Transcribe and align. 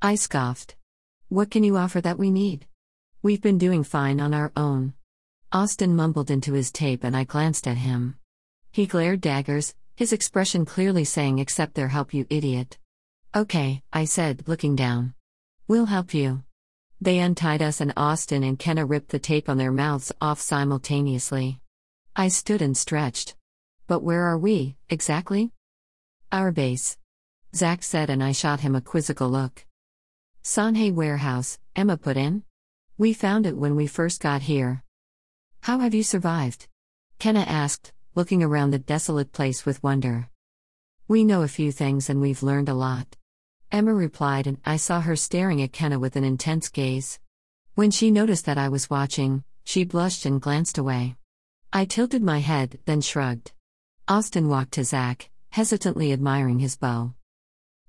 I 0.00 0.14
scoffed. 0.14 0.76
What 1.28 1.50
can 1.50 1.64
you 1.64 1.76
offer 1.76 2.00
that 2.00 2.20
we 2.20 2.30
need? 2.30 2.68
We've 3.20 3.42
been 3.42 3.58
doing 3.58 3.82
fine 3.82 4.20
on 4.20 4.32
our 4.32 4.52
own. 4.56 4.94
Austin 5.50 5.96
mumbled 5.96 6.30
into 6.30 6.52
his 6.52 6.70
tape 6.70 7.02
and 7.02 7.16
I 7.16 7.24
glanced 7.24 7.66
at 7.66 7.78
him. 7.78 8.16
He 8.70 8.86
glared 8.86 9.20
daggers, 9.20 9.74
his 9.96 10.12
expression 10.12 10.64
clearly 10.64 11.02
saying, 11.02 11.40
Accept 11.40 11.74
their 11.74 11.88
help, 11.88 12.14
you 12.14 12.26
idiot. 12.30 12.78
Okay, 13.34 13.82
I 13.92 14.04
said, 14.04 14.44
looking 14.46 14.76
down. 14.76 15.14
We'll 15.66 15.86
help 15.86 16.14
you. 16.14 16.44
They 17.00 17.18
untied 17.18 17.60
us, 17.60 17.80
and 17.80 17.92
Austin 17.96 18.44
and 18.44 18.56
Kenna 18.56 18.86
ripped 18.86 19.08
the 19.08 19.18
tape 19.18 19.48
on 19.48 19.58
their 19.58 19.72
mouths 19.72 20.12
off 20.20 20.40
simultaneously. 20.40 21.58
I 22.14 22.28
stood 22.28 22.62
and 22.62 22.76
stretched. 22.76 23.34
But 23.88 24.04
where 24.04 24.22
are 24.22 24.38
we, 24.38 24.76
exactly? 24.88 25.50
Our 26.30 26.52
base. 26.52 26.96
Zack 27.52 27.82
said, 27.82 28.10
and 28.10 28.22
I 28.22 28.30
shot 28.30 28.60
him 28.60 28.76
a 28.76 28.80
quizzical 28.80 29.28
look. 29.28 29.64
Sanhei 30.48 30.90
Warehouse, 30.90 31.58
Emma 31.76 31.98
put 31.98 32.16
in. 32.16 32.42
We 32.96 33.12
found 33.12 33.44
it 33.44 33.58
when 33.58 33.76
we 33.76 33.86
first 33.86 34.22
got 34.22 34.40
here. 34.40 34.82
How 35.60 35.80
have 35.80 35.92
you 35.92 36.02
survived? 36.02 36.68
Kenna 37.18 37.40
asked, 37.40 37.92
looking 38.14 38.42
around 38.42 38.70
the 38.70 38.78
desolate 38.78 39.30
place 39.30 39.66
with 39.66 39.82
wonder. 39.82 40.30
We 41.06 41.22
know 41.22 41.42
a 41.42 41.48
few 41.48 41.70
things 41.70 42.08
and 42.08 42.22
we've 42.22 42.42
learned 42.42 42.70
a 42.70 42.80
lot. 42.88 43.14
Emma 43.70 43.92
replied, 43.92 44.46
and 44.46 44.56
I 44.64 44.78
saw 44.78 45.02
her 45.02 45.16
staring 45.16 45.60
at 45.60 45.74
Kenna 45.74 45.98
with 45.98 46.16
an 46.16 46.24
intense 46.24 46.70
gaze. 46.70 47.20
When 47.74 47.90
she 47.90 48.10
noticed 48.10 48.46
that 48.46 48.56
I 48.56 48.70
was 48.70 48.88
watching, 48.88 49.44
she 49.64 49.84
blushed 49.84 50.24
and 50.24 50.40
glanced 50.40 50.78
away. 50.78 51.16
I 51.74 51.84
tilted 51.84 52.22
my 52.22 52.38
head, 52.38 52.78
then 52.86 53.02
shrugged. 53.02 53.52
Austin 54.08 54.48
walked 54.48 54.72
to 54.72 54.84
Zack, 54.84 55.28
hesitantly 55.50 56.10
admiring 56.10 56.58
his 56.58 56.78
bow. 56.78 57.12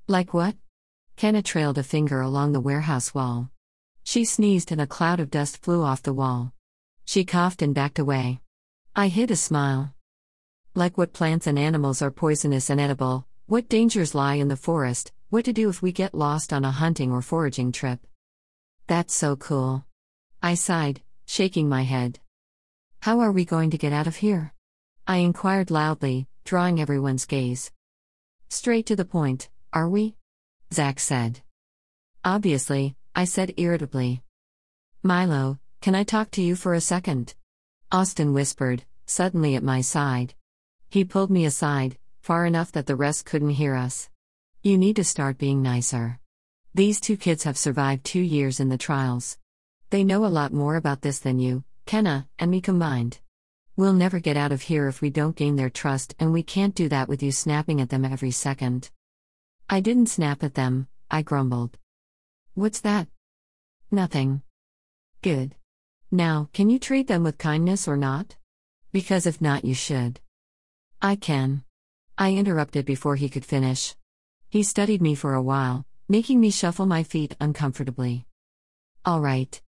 Like 0.09 0.34
what? 0.34 0.58
Kenna 1.20 1.41
trailed 1.41 1.78
a 1.78 1.84
finger 1.84 2.22
along 2.22 2.54
the 2.54 2.62
warehouse 2.62 3.14
wall. 3.14 3.52
She 4.05 4.23
sneezed 4.23 4.72
and 4.72 4.80
a 4.80 4.88
cloud 4.88 5.20
of 5.20 5.30
dust 5.30 5.62
flew 5.62 5.84
off 5.84 6.02
the 6.02 6.14
wall. 6.14 6.53
She 7.03 7.26
coughed 7.26 7.61
and 7.61 7.76
backed 7.76 8.00
away. 8.00 8.39
I 8.95 9.09
hid 9.09 9.30
a 9.30 9.36
smile. 9.36 9.94
Like 10.76 10.98
what 10.98 11.11
plants 11.11 11.45
and 11.45 11.59
animals 11.59 12.02
are 12.02 12.09
poisonous 12.09 12.70
and 12.70 12.80
edible, 12.80 13.28
what 13.48 13.67
dangers 13.67 14.16
lie 14.16 14.36
in 14.36 14.48
the 14.48 14.56
forest, 14.56 15.11
what 15.30 15.44
to 15.44 15.52
do 15.52 15.67
if 15.67 15.81
we 15.81 15.92
get 15.92 16.16
lost 16.16 16.53
on 16.53 16.64
a 16.64 16.72
hunting 16.72 17.11
or 17.11 17.22
foraging 17.22 17.73
trip. 17.73 18.00
That's 18.88 19.14
so 19.14 19.36
cool. 19.36 19.83
I 20.42 20.54
sighed, 20.54 21.02
shaking 21.26 21.67
my 21.67 21.81
head. 21.81 22.20
How 23.02 23.20
are 23.20 23.33
we 23.33 23.44
going 23.44 23.72
to 23.72 23.78
get 23.78 23.92
out 23.92 24.08
of 24.08 24.16
here? 24.16 24.54
I 25.06 25.17
inquired 25.17 25.70
loudly, 25.70 26.30
drawing 26.45 26.80
everyone's 26.80 27.26
gaze. 27.26 27.73
Straight 28.48 28.86
to 28.86 28.95
the 28.95 29.04
point, 29.04 29.50
are 29.73 29.89
we? 29.89 30.16
Zack 30.72 31.00
said. 31.00 31.42
Obviously, 32.23 32.95
I 33.16 33.25
said 33.25 33.53
irritably. 33.58 34.22
Milo, 35.02 35.59
can 35.81 35.95
I 35.95 36.03
talk 36.03 36.30
to 36.31 36.42
you 36.42 36.56
for 36.56 36.73
a 36.73 36.81
second? 36.81 37.34
Austin 37.92 38.34
whispered, 38.34 38.84
suddenly 39.06 39.56
at 39.56 39.64
my 39.64 39.81
side. 39.81 40.36
He 40.89 41.03
pulled 41.03 41.31
me 41.31 41.45
aside, 41.45 41.98
far 42.22 42.45
enough 42.45 42.72
that 42.73 42.86
the 42.86 42.95
rest 42.95 43.26
couldn't 43.26 43.52
hear 43.52 43.76
us. 43.76 44.09
You 44.61 44.78
need 44.78 44.98
to 44.98 45.03
start 45.03 45.38
being 45.38 45.64
nicer. 45.64 46.20
These 46.76 47.00
two 47.00 47.17
kids 47.17 47.45
have 47.45 47.58
survived 47.58 48.04
two 48.04 48.22
years 48.22 48.59
in 48.59 48.70
the 48.70 48.78
trials. 48.78 49.38
They 49.89 50.04
know 50.04 50.23
a 50.23 50.28
lot 50.28 50.54
more 50.54 50.76
about 50.76 51.02
this 51.02 51.17
than 51.17 51.39
you, 51.39 51.64
Kenna, 51.88 52.28
and 52.38 52.52
me 52.52 52.61
combined. 52.61 53.20
We'll 53.76 53.94
never 53.94 54.20
get 54.20 54.38
out 54.38 54.52
of 54.52 54.61
here 54.61 54.88
if 54.88 55.02
we 55.02 55.09
don't 55.09 55.36
gain 55.36 55.56
their 55.56 55.72
trust, 55.72 56.14
and 56.20 56.31
we 56.31 56.44
can't 56.44 56.76
do 56.76 56.89
that 56.89 57.08
with 57.08 57.23
you 57.23 57.31
snapping 57.31 57.81
at 57.81 57.89
them 57.89 58.06
every 58.06 58.31
second. 58.31 58.92
I 59.72 59.81
didn't 59.81 60.08
snap 60.08 60.44
at 60.44 60.56
them, 60.56 60.88
I 61.12 61.22
grumbled. 61.22 61.78
What's 62.56 62.81
that? 62.81 63.08
Nothing. 63.92 64.42
Good. 65.22 65.53
Now, 66.09 66.50
can 66.53 66.72
you 66.72 66.80
treat 66.80 67.08
them 67.08 67.23
with 67.23 67.38
kindness 67.38 67.88
or 67.88 67.95
not? 67.95 68.36
Because 68.92 69.28
if 69.28 69.39
not, 69.39 69.64
you 69.64 69.76
should. 69.76 70.20
I 71.04 71.16
can. 71.16 71.64
I 72.17 72.33
interrupted 72.33 72.86
before 72.86 73.16
he 73.16 73.30
could 73.30 73.45
finish. 73.45 73.95
He 74.49 74.64
studied 74.64 75.04
me 75.04 75.14
for 75.14 75.36
a 75.36 75.42
while, 75.42 75.86
making 76.08 76.39
me 76.39 76.49
shuffle 76.49 76.88
my 76.88 77.04
feet 77.04 77.36
uncomfortably. 77.39 78.26
All 79.05 79.22
right. 79.22 79.61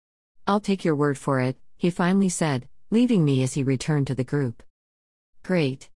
I'll 0.46 0.60
take 0.60 0.82
your 0.82 0.96
word 0.96 1.18
for 1.18 1.40
it, 1.40 1.58
he 1.76 1.90
finally 1.90 2.30
said, 2.30 2.66
leaving 2.90 3.22
me 3.22 3.42
as 3.42 3.52
he 3.52 3.62
returned 3.62 4.06
to 4.06 4.14
the 4.14 4.24
group. 4.24 4.62
Great. 5.42 5.90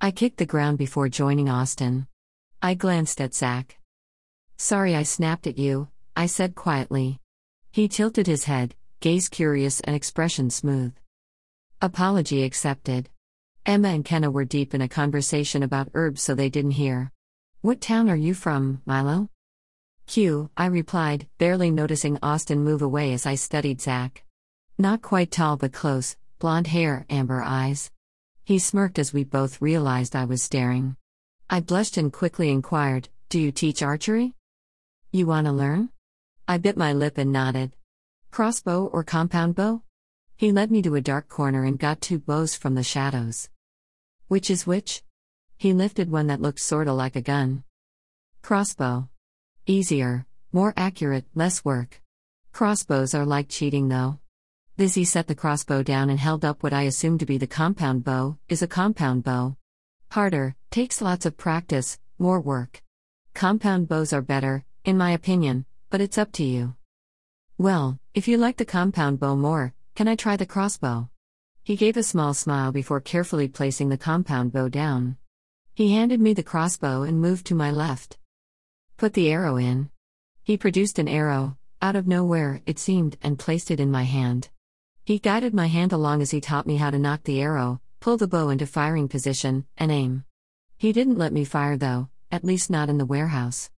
I 0.00 0.12
kicked 0.12 0.38
the 0.38 0.46
ground 0.46 0.78
before 0.78 1.08
joining 1.08 1.48
Austin. 1.48 2.06
I 2.60 2.74
glanced 2.74 3.20
at 3.20 3.34
Zack. 3.34 3.78
Sorry 4.56 4.96
I 4.96 5.04
snapped 5.04 5.46
at 5.46 5.58
you, 5.58 5.88
I 6.16 6.26
said 6.26 6.56
quietly. 6.56 7.20
He 7.70 7.86
tilted 7.86 8.26
his 8.26 8.44
head, 8.44 8.74
gaze 8.98 9.28
curious 9.28 9.78
and 9.80 9.94
expression 9.94 10.50
smooth. 10.50 10.92
Apology 11.80 12.42
accepted. 12.42 13.10
Emma 13.64 13.90
and 13.90 14.04
Kenna 14.04 14.28
were 14.32 14.44
deep 14.44 14.74
in 14.74 14.80
a 14.80 14.88
conversation 14.88 15.62
about 15.62 15.90
herbs 15.94 16.20
so 16.20 16.34
they 16.34 16.48
didn't 16.48 16.72
hear. 16.72 17.12
What 17.60 17.80
town 17.80 18.10
are 18.10 18.16
you 18.16 18.34
from, 18.34 18.82
Milo? 18.84 19.30
Q, 20.08 20.50
I 20.56 20.66
replied, 20.66 21.28
barely 21.38 21.70
noticing 21.70 22.18
Austin 22.24 22.64
move 22.64 22.82
away 22.82 23.12
as 23.12 23.24
I 23.24 23.36
studied 23.36 23.80
Zack. 23.80 24.24
Not 24.76 25.00
quite 25.00 25.30
tall 25.30 25.56
but 25.56 25.72
close, 25.72 26.16
blonde 26.40 26.66
hair, 26.66 27.06
amber 27.08 27.40
eyes. 27.40 27.92
He 28.44 28.58
smirked 28.58 28.98
as 28.98 29.12
we 29.12 29.22
both 29.22 29.62
realized 29.62 30.16
I 30.16 30.24
was 30.24 30.42
staring. 30.42 30.96
I 31.50 31.60
blushed 31.60 31.96
and 31.96 32.12
quickly 32.12 32.50
inquired, 32.50 33.08
Do 33.30 33.40
you 33.40 33.50
teach 33.50 33.82
archery? 33.82 34.34
You 35.10 35.26
want 35.26 35.46
to 35.46 35.52
learn? 35.52 35.88
I 36.46 36.58
bit 36.58 36.76
my 36.76 36.92
lip 36.92 37.16
and 37.16 37.32
nodded. 37.32 37.72
Crossbow 38.30 38.84
or 38.92 39.02
compound 39.02 39.54
bow? 39.54 39.80
He 40.36 40.52
led 40.52 40.70
me 40.70 40.82
to 40.82 40.94
a 40.94 41.00
dark 41.00 41.30
corner 41.30 41.64
and 41.64 41.78
got 41.78 42.02
two 42.02 42.18
bows 42.18 42.54
from 42.54 42.74
the 42.74 42.82
shadows. 42.82 43.48
Which 44.26 44.50
is 44.50 44.66
which? 44.66 45.02
He 45.56 45.72
lifted 45.72 46.10
one 46.10 46.26
that 46.26 46.42
looked 46.42 46.60
sorta 46.60 46.92
like 46.92 47.16
a 47.16 47.22
gun. 47.22 47.64
Crossbow. 48.42 49.08
Easier, 49.64 50.26
more 50.52 50.74
accurate, 50.76 51.24
less 51.34 51.64
work. 51.64 52.02
Crossbows 52.52 53.14
are 53.14 53.24
like 53.24 53.48
cheating 53.48 53.88
though. 53.88 54.18
Lizzie 54.76 55.06
set 55.06 55.26
the 55.26 55.34
crossbow 55.34 55.82
down 55.82 56.10
and 56.10 56.20
held 56.20 56.44
up 56.44 56.62
what 56.62 56.74
I 56.74 56.82
assumed 56.82 57.20
to 57.20 57.26
be 57.26 57.38
the 57.38 57.46
compound 57.46 58.04
bow, 58.04 58.36
is 58.50 58.60
a 58.60 58.68
compound 58.68 59.24
bow. 59.24 59.56
Harder, 60.10 60.54
takes 60.70 61.00
lots 61.00 61.24
of 61.26 61.36
practice, 61.36 61.98
more 62.18 62.40
work. 62.40 62.82
Compound 63.34 63.88
bows 63.88 64.12
are 64.12 64.22
better, 64.22 64.64
in 64.84 64.98
my 64.98 65.12
opinion, 65.12 65.64
but 65.90 66.00
it's 66.00 66.18
up 66.18 66.32
to 66.32 66.44
you. 66.44 66.74
Well, 67.56 67.98
if 68.14 68.28
you 68.28 68.36
like 68.36 68.56
the 68.56 68.64
compound 68.64 69.18
bow 69.18 69.34
more, 69.34 69.74
can 69.94 70.08
I 70.08 70.14
try 70.14 70.36
the 70.36 70.46
crossbow? 70.46 71.08
He 71.62 71.76
gave 71.76 71.96
a 71.96 72.02
small 72.02 72.34
smile 72.34 72.72
before 72.72 73.00
carefully 73.00 73.48
placing 73.48 73.88
the 73.88 73.98
compound 73.98 74.52
bow 74.52 74.68
down. 74.68 75.16
He 75.74 75.94
handed 75.94 76.20
me 76.20 76.34
the 76.34 76.42
crossbow 76.42 77.02
and 77.02 77.20
moved 77.20 77.46
to 77.46 77.54
my 77.54 77.70
left. 77.70 78.18
Put 78.96 79.14
the 79.14 79.30
arrow 79.30 79.56
in. 79.56 79.90
He 80.42 80.56
produced 80.56 80.98
an 80.98 81.08
arrow, 81.08 81.56
out 81.80 81.96
of 81.96 82.06
nowhere, 82.06 82.62
it 82.66 82.78
seemed, 82.78 83.16
and 83.22 83.38
placed 83.38 83.70
it 83.70 83.80
in 83.80 83.90
my 83.90 84.02
hand. 84.02 84.48
He 85.04 85.18
guided 85.18 85.54
my 85.54 85.66
hand 85.66 85.92
along 85.92 86.22
as 86.22 86.30
he 86.30 86.40
taught 86.40 86.66
me 86.66 86.76
how 86.76 86.90
to 86.90 86.98
knock 86.98 87.24
the 87.24 87.40
arrow, 87.40 87.80
pull 88.00 88.16
the 88.16 88.26
bow 88.26 88.50
into 88.50 88.66
firing 88.66 89.08
position, 89.08 89.66
and 89.76 89.90
aim. 89.90 90.24
He 90.78 90.92
didn't 90.92 91.18
let 91.18 91.32
me 91.32 91.44
fire 91.44 91.76
though, 91.76 92.08
at 92.30 92.44
least 92.44 92.70
not 92.70 92.88
in 92.88 92.98
the 92.98 93.04
warehouse. 93.04 93.68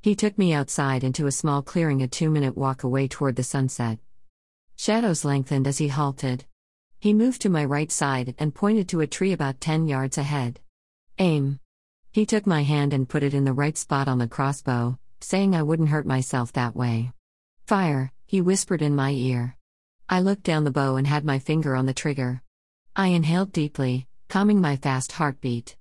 He 0.00 0.14
took 0.14 0.38
me 0.38 0.54
outside 0.54 1.04
into 1.04 1.26
a 1.26 1.32
small 1.32 1.60
clearing 1.60 2.00
a 2.00 2.08
two 2.08 2.30
minute 2.30 2.56
walk 2.56 2.82
away 2.82 3.08
toward 3.08 3.36
the 3.36 3.42
sunset. 3.42 3.98
Shadows 4.74 5.22
lengthened 5.22 5.66
as 5.66 5.76
he 5.76 5.88
halted. 5.88 6.46
He 6.98 7.12
moved 7.12 7.42
to 7.42 7.50
my 7.50 7.62
right 7.62 7.92
side 7.92 8.34
and 8.38 8.54
pointed 8.54 8.88
to 8.88 9.02
a 9.02 9.06
tree 9.06 9.32
about 9.32 9.60
10 9.60 9.86
yards 9.86 10.16
ahead. 10.16 10.60
Aim. 11.18 11.60
He 12.10 12.24
took 12.24 12.46
my 12.46 12.62
hand 12.62 12.94
and 12.94 13.06
put 13.06 13.22
it 13.22 13.34
in 13.34 13.44
the 13.44 13.52
right 13.52 13.76
spot 13.76 14.08
on 14.08 14.16
the 14.16 14.26
crossbow, 14.26 14.98
saying 15.20 15.54
I 15.54 15.62
wouldn't 15.62 15.90
hurt 15.90 16.06
myself 16.06 16.54
that 16.54 16.74
way. 16.74 17.12
Fire, 17.66 18.12
he 18.24 18.40
whispered 18.40 18.80
in 18.80 18.96
my 18.96 19.10
ear. 19.10 19.58
I 20.08 20.20
looked 20.20 20.44
down 20.44 20.64
the 20.64 20.70
bow 20.70 20.96
and 20.96 21.06
had 21.06 21.22
my 21.22 21.38
finger 21.38 21.76
on 21.76 21.84
the 21.84 21.92
trigger. 21.92 22.40
I 22.94 23.08
inhaled 23.08 23.52
deeply, 23.52 24.08
calming 24.28 24.62
my 24.62 24.76
fast 24.76 25.12
heartbeat. 25.12 25.76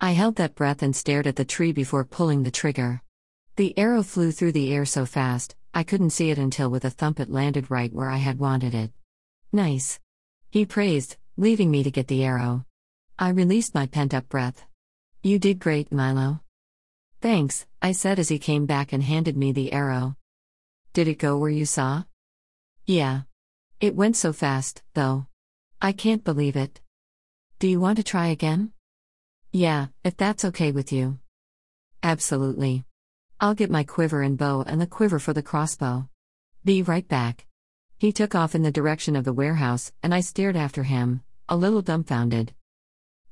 I 0.00 0.12
held 0.12 0.36
that 0.36 0.54
breath 0.54 0.82
and 0.82 0.94
stared 0.94 1.26
at 1.26 1.36
the 1.36 1.44
tree 1.44 1.72
before 1.72 2.04
pulling 2.04 2.42
the 2.42 2.50
trigger. 2.50 3.02
The 3.56 3.76
arrow 3.78 4.02
flew 4.02 4.30
through 4.30 4.52
the 4.52 4.70
air 4.72 4.84
so 4.84 5.06
fast, 5.06 5.56
I 5.72 5.84
couldn't 5.84 6.10
see 6.10 6.30
it 6.30 6.38
until 6.38 6.70
with 6.70 6.84
a 6.84 6.90
thump 6.90 7.18
it 7.18 7.30
landed 7.30 7.70
right 7.70 7.92
where 7.92 8.10
I 8.10 8.18
had 8.18 8.38
wanted 8.38 8.74
it. 8.74 8.92
Nice. 9.52 9.98
He 10.50 10.66
praised, 10.66 11.16
leaving 11.38 11.70
me 11.70 11.82
to 11.82 11.90
get 11.90 12.08
the 12.08 12.24
arrow. 12.24 12.66
I 13.18 13.30
released 13.30 13.74
my 13.74 13.86
pent 13.86 14.12
up 14.12 14.28
breath. 14.28 14.66
You 15.22 15.38
did 15.38 15.58
great, 15.58 15.90
Milo. 15.90 16.40
Thanks, 17.22 17.64
I 17.80 17.92
said 17.92 18.18
as 18.18 18.28
he 18.28 18.38
came 18.38 18.66
back 18.66 18.92
and 18.92 19.02
handed 19.02 19.36
me 19.36 19.52
the 19.52 19.72
arrow. 19.72 20.16
Did 20.92 21.08
it 21.08 21.18
go 21.18 21.38
where 21.38 21.50
you 21.50 21.64
saw? 21.64 22.04
Yeah. 22.84 23.22
It 23.80 23.96
went 23.96 24.16
so 24.16 24.34
fast, 24.34 24.82
though. 24.92 25.26
I 25.80 25.92
can't 25.92 26.24
believe 26.24 26.56
it. 26.56 26.80
Do 27.58 27.66
you 27.66 27.80
want 27.80 27.96
to 27.96 28.04
try 28.04 28.26
again? 28.26 28.72
Yeah, 29.52 29.86
if 30.04 30.16
that's 30.16 30.44
okay 30.44 30.72
with 30.72 30.92
you. 30.92 31.18
Absolutely. 32.02 32.84
I'll 33.40 33.54
get 33.54 33.70
my 33.70 33.84
quiver 33.84 34.22
and 34.22 34.38
bow 34.38 34.62
and 34.66 34.80
the 34.80 34.86
quiver 34.86 35.18
for 35.18 35.32
the 35.32 35.42
crossbow. 35.42 36.08
Be 36.64 36.82
right 36.82 37.06
back. 37.06 37.46
He 37.98 38.12
took 38.12 38.34
off 38.34 38.54
in 38.54 38.62
the 38.62 38.70
direction 38.70 39.16
of 39.16 39.24
the 39.24 39.32
warehouse, 39.32 39.92
and 40.02 40.14
I 40.14 40.20
stared 40.20 40.56
after 40.56 40.82
him, 40.82 41.22
a 41.48 41.56
little 41.56 41.82
dumbfounded. 41.82 42.54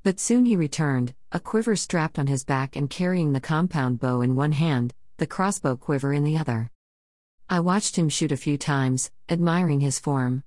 But 0.03 0.21
soon 0.21 0.45
he 0.45 0.57
returned, 0.57 1.15
a 1.33 1.41
quiver 1.41 1.77
strapped 1.77 2.19
on 2.19 2.27
his 2.27 2.45
back 2.45 2.77
and 2.77 2.89
carrying 2.89 3.33
the 3.33 3.41
compound 3.41 4.01
bow 4.01 4.21
in 4.21 4.37
one 4.37 4.53
hand, 4.53 4.95
the 5.17 5.27
crossbow 5.27 5.77
quiver 5.77 6.13
in 6.13 6.25
the 6.25 6.37
other. 6.37 6.71
I 7.49 7.61
watched 7.61 7.97
him 7.97 8.09
shoot 8.09 8.33
a 8.33 8.37
few 8.37 8.57
times, 8.57 9.11
admiring 9.29 9.81
his 9.81 9.99
form. 9.99 10.45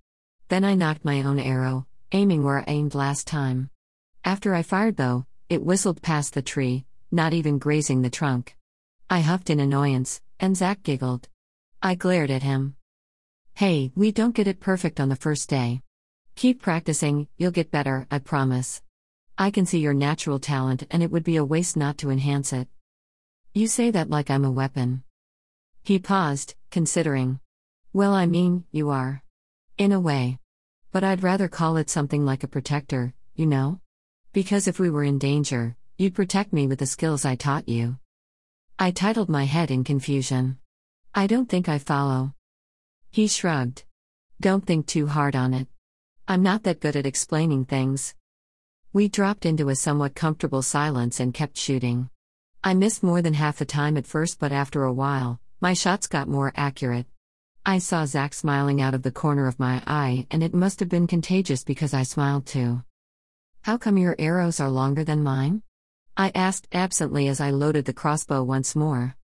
Then 0.48 0.64
I 0.64 0.75
knocked 0.75 1.06
my 1.06 1.22
own 1.22 1.40
arrow, 1.40 1.86
aiming 2.12 2.44
where 2.44 2.60
I 2.60 2.66
aimed 2.68 2.96
last 2.96 3.28
time. 3.28 3.69
After 4.24 4.54
I 4.54 4.64
fired, 4.64 4.98
though, 4.98 5.25
it 5.49 5.63
whistled 5.63 6.01
past 6.01 6.33
the 6.33 6.41
tree, 6.41 6.85
not 7.11 7.33
even 7.33 7.57
grazing 7.57 8.01
the 8.01 8.09
trunk. 8.09 8.55
I 9.09 9.21
huffed 9.21 9.49
in 9.49 9.59
annoyance, 9.59 10.21
and 10.39 10.57
Zack 10.57 10.83
giggled. 10.83 11.29
I 11.81 11.95
glared 11.95 12.31
at 12.31 12.44
him. 12.44 12.75
Hey, 13.53 13.91
we 13.95 14.11
don't 14.11 14.35
get 14.35 14.47
it 14.47 14.59
perfect 14.59 14.99
on 14.99 15.09
the 15.09 15.15
first 15.15 15.49
day. 15.49 15.81
Keep 16.35 16.61
practicing, 16.61 17.27
you'll 17.38 17.51
get 17.51 17.71
better, 17.71 18.05
I 18.11 18.19
promise. 18.19 18.81
I 19.38 19.49
can 19.49 19.65
see 19.65 19.79
your 19.79 19.94
natural 19.94 20.39
talent, 20.39 20.85
and 20.91 21.01
it 21.01 21.11
would 21.11 21.23
be 21.23 21.38
a 21.38 21.45
waste 21.45 21.77
not 21.77 21.97
to 21.99 22.09
enhance 22.09 22.51
it. 22.51 22.67
You 23.53 23.67
say 23.67 23.89
that 23.91 24.09
like 24.09 24.29
I'm 24.29 24.45
a 24.45 24.51
weapon. 24.51 25.03
He 25.83 25.97
paused, 25.97 26.55
considering. 26.69 27.39
Well, 27.94 28.13
I 28.13 28.25
mean, 28.25 28.65
you 28.71 28.89
are. 28.89 29.23
In 29.77 29.94
a 29.94 29.99
way. 29.99 30.39
But 30.91 31.03
I'd 31.03 31.23
rather 31.23 31.47
call 31.47 31.77
it 31.77 31.89
something 31.89 32.25
like 32.25 32.44
a 32.44 32.47
protector, 32.47 33.13
you 33.35 33.45
know? 33.45 33.79
Because 34.38 34.68
if 34.68 34.80
we 34.80 34.92
were 34.92 35.04
in 35.04 35.18
danger, 35.18 35.75
you'd 35.98 36.13
protect 36.13 36.54
me 36.54 36.68
with 36.68 36.78
the 36.78 36.86
skills 36.86 37.25
I 37.25 37.34
taught 37.34 37.68
you. 37.68 37.98
I 38.78 38.92
titled 38.92 39.30
my 39.30 39.45
head 39.45 39.72
in 39.72 39.84
confusion. 39.84 40.60
I 41.16 41.25
don't 41.25 41.50
think 41.50 41.68
I 41.68 41.80
follow. 41.80 42.36
He 43.10 43.28
shrugged. 43.28 43.84
Don't 44.39 44.63
think 44.63 44.86
too 44.86 45.07
hard 45.07 45.36
on 45.36 45.56
it. 45.56 45.68
I'm 46.28 46.44
not 46.44 46.62
that 46.66 46.81
good 46.81 46.95
at 46.95 47.07
explaining 47.07 47.66
things. 47.66 48.13
We 48.94 49.07
dropped 49.07 49.44
into 49.44 49.69
a 49.69 49.75
somewhat 49.75 50.13
comfortable 50.13 50.62
silence 50.62 51.19
and 51.19 51.33
kept 51.33 51.57
shooting. 51.57 52.12
I 52.63 52.75
missed 52.75 53.01
more 53.01 53.24
than 53.24 53.33
half 53.33 53.57
the 53.57 53.66
time 53.66 53.98
at 53.98 54.06
first, 54.06 54.38
but 54.38 54.51
after 54.51 54.83
a 54.83 54.94
while, 54.94 55.40
my 55.62 55.74
shots 55.74 56.06
got 56.06 56.28
more 56.28 56.54
accurate. 56.56 57.07
I 57.66 57.80
saw 57.80 58.06
Zack 58.06 58.36
smiling 58.36 58.83
out 58.83 58.94
of 58.94 59.01
the 59.01 59.10
corner 59.10 59.48
of 59.48 59.57
my 59.57 59.81
eye, 59.88 60.28
and 60.30 60.44
it 60.44 60.54
must 60.54 60.80
have 60.80 60.90
been 60.90 61.07
contagious 61.07 61.63
because 61.63 61.95
I 61.95 62.04
smiled 62.04 62.45
too. 62.45 62.83
How 63.68 63.78
come 63.78 63.98
your 63.98 64.16
arrows 64.18 64.62
are 64.62 64.69
longer 64.69 65.04
than 65.04 65.25
mine? 65.25 65.62
I 66.16 66.31
asked 66.34 66.69
absently 66.72 67.28
as 67.28 67.42
I 67.42 67.50
loaded 67.50 67.84
the 67.84 67.92
crossbow 67.92 68.42
once 68.42 68.78
more. 68.78 69.18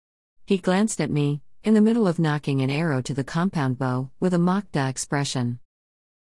He 0.45 0.57
glanced 0.57 0.99
at 0.99 1.09
me, 1.09 1.41
in 1.63 1.75
the 1.75 1.79
middle 1.79 2.09
of 2.09 2.19
knocking 2.19 2.59
an 2.59 2.69
arrow 2.69 3.01
to 3.03 3.13
the 3.13 3.23
compound 3.23 3.77
bow, 3.77 4.11
with 4.19 4.33
a 4.33 4.37
mock 4.37 4.69
duh 4.73 4.87
expression. 4.87 5.59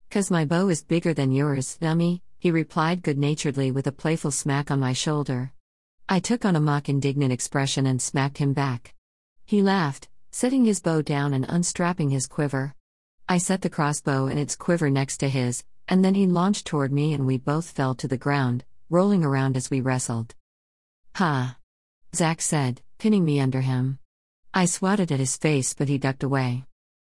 Cause 0.09 0.31
my 0.31 0.45
bow 0.45 0.69
is 0.69 0.81
bigger 0.81 1.13
than 1.13 1.33
yours, 1.33 1.75
dummy, 1.75 2.23
he 2.39 2.51
replied 2.51 3.03
good 3.03 3.17
naturedly 3.17 3.69
with 3.69 3.85
a 3.85 3.91
playful 3.91 4.31
smack 4.31 4.71
on 4.71 4.79
my 4.79 4.93
shoulder. 4.93 5.51
I 6.07 6.21
took 6.21 6.45
on 6.45 6.55
a 6.55 6.61
mock 6.61 6.87
indignant 6.87 7.33
expression 7.33 7.85
and 7.85 8.01
smacked 8.01 8.37
him 8.37 8.53
back. 8.53 8.95
He 9.43 9.61
laughed, 9.61 10.07
setting 10.31 10.63
his 10.63 10.79
bow 10.79 11.01
down 11.01 11.33
and 11.33 11.45
unstrapping 11.49 12.11
his 12.11 12.27
quiver. 12.27 12.75
I 13.27 13.39
set 13.39 13.61
the 13.61 13.69
crossbow 13.69 14.27
and 14.27 14.39
its 14.39 14.55
quiver 14.55 14.89
next 14.89 15.17
to 15.17 15.27
his, 15.27 15.65
and 15.87 16.03
then 16.03 16.15
he 16.15 16.25
launched 16.25 16.65
toward 16.65 16.91
me 16.91 17.13
and 17.13 17.25
we 17.25 17.37
both 17.37 17.69
fell 17.69 17.95
to 17.95 18.07
the 18.07 18.17
ground, 18.17 18.63
rolling 18.89 19.23
around 19.23 19.55
as 19.55 19.69
we 19.69 19.81
wrestled. 19.81 20.35
Ha! 21.15 21.57
Zack 22.15 22.41
said, 22.41 22.81
pinning 22.97 23.25
me 23.25 23.39
under 23.39 23.61
him. 23.61 23.99
I 24.53 24.65
swatted 24.65 25.11
at 25.11 25.19
his 25.19 25.37
face, 25.37 25.73
but 25.73 25.89
he 25.89 25.97
ducked 25.97 26.23
away. 26.23 26.65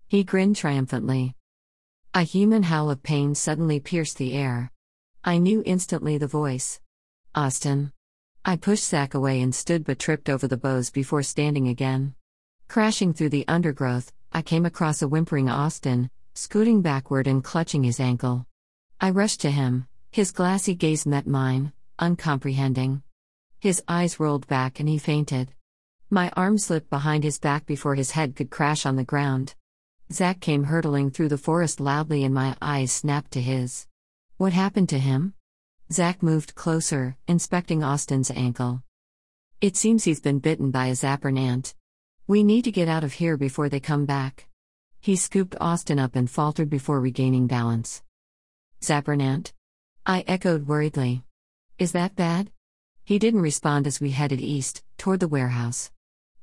He 0.09 0.25
grinned 0.25 0.57
triumphantly. 0.57 1.35
A 2.15 2.23
human 2.23 2.65
howl 2.65 2.91
of 2.91 3.03
pain 3.03 3.35
suddenly 3.35 3.81
pierced 3.81 4.19
the 4.19 4.35
air. 4.35 4.71
I 5.25 5.39
knew 5.39 5.63
instantly 5.67 6.19
the 6.19 6.27
voice. 6.27 6.81
Austin. 7.35 7.93
I 8.45 8.57
pushed 8.57 8.85
Zack 8.85 9.15
away 9.15 9.41
and 9.41 9.55
stood 9.55 9.85
but 9.85 9.99
tripped 9.99 10.29
over 10.29 10.47
the 10.47 10.57
bows 10.57 10.91
before 10.91 11.23
standing 11.23 11.69
again. 11.69 12.15
Crashing 12.69 13.15
through 13.15 13.31
the 13.31 13.49
undergrowth, 13.49 14.13
I 14.33 14.43
came 14.43 14.67
across 14.67 15.03
a 15.03 15.09
whimpering 15.09 15.49
Austin, 15.49 16.11
scooting 16.35 16.83
backward 16.83 17.27
and 17.27 17.43
clutching 17.43 17.85
his 17.85 18.01
ankle. 18.01 18.47
I 19.01 19.11
rushed 19.11 19.41
to 19.41 19.51
him, 19.51 19.87
his 20.11 20.31
glassy 20.31 20.75
gaze 20.75 21.05
met 21.05 21.27
mine, 21.27 21.73
uncomprehending. 21.99 23.03
His 23.59 23.83
eyes 23.89 24.21
rolled 24.21 24.47
back 24.47 24.79
and 24.79 24.89
he 24.89 24.99
fainted. 24.99 25.53
My 26.11 26.31
arm 26.37 26.59
slipped 26.59 26.91
behind 26.91 27.25
his 27.25 27.39
back 27.39 27.67
before 27.67 27.97
his 27.97 28.13
head 28.13 28.37
could 28.37 28.51
crash 28.51 28.87
on 28.87 28.97
the 28.97 29.05
ground. 29.05 29.57
Zack 30.13 30.41
came 30.41 30.65
hurtling 30.65 31.11
through 31.11 31.31
the 31.31 31.39
forest 31.39 31.81
loudly 31.81 32.23
and 32.23 32.33
my 32.33 32.57
eyes 32.63 32.93
snapped 32.93 33.33
to 33.33 33.43
his. 33.43 33.89
What 34.37 34.53
happened 34.53 34.89
to 34.91 34.99
him? 34.99 35.35
Zack 35.91 36.23
moved 36.23 36.55
closer, 36.55 37.17
inspecting 37.27 37.83
Austin's 37.83 38.31
ankle. 38.31 38.85
It 39.61 39.77
seems 39.77 40.05
he's 40.05 40.21
been 40.21 40.39
bitten 40.39 40.71
by 40.71 40.87
a 40.87 40.93
zapper 40.93 41.37
ant. 41.37 41.75
We 42.29 42.45
need 42.45 42.63
to 42.65 42.71
get 42.71 42.87
out 42.87 43.03
of 43.03 43.15
here 43.15 43.37
before 43.37 43.69
they 43.69 43.81
come 43.81 44.05
back. 44.07 44.47
He 45.01 45.17
scooped 45.17 45.57
Austin 45.61 45.99
up 45.99 46.15
and 46.15 46.31
faltered 46.31 46.71
before 46.71 47.01
regaining 47.01 47.49
balance. 47.49 48.04
Zappernant? 48.85 49.53
I 50.05 50.25
echoed 50.27 50.69
worriedly. 50.69 51.23
Is 51.79 51.93
that 51.93 52.15
bad? 52.15 52.51
He 53.03 53.19
didn't 53.19 53.41
respond 53.41 53.87
as 53.87 54.01
we 54.01 54.11
headed 54.11 54.41
east, 54.41 54.83
toward 54.99 55.21
the 55.21 55.29
warehouse. 55.29 55.91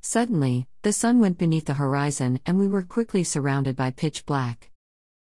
Suddenly, 0.01 0.67
the 0.81 0.91
sun 0.91 1.19
went 1.19 1.37
beneath 1.37 1.65
the 1.65 1.75
horizon 1.75 2.39
and 2.45 2.57
we 2.57 2.67
were 2.67 2.81
quickly 2.81 3.23
surrounded 3.23 3.75
by 3.75 3.91
pitch 3.91 4.25
black. 4.25 4.71